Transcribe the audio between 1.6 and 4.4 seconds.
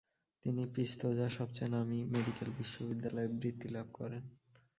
নামী মেডিকেল বিদ্যালয়ে বৃত্তি লাভ করেন।